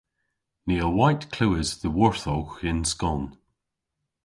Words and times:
Ni 0.65 0.75
a 0.85 0.87
wayt 0.95 1.23
klewes 1.33 1.69
dhyworthowgh 1.81 2.55
yn 2.69 2.81
skon. 2.91 3.23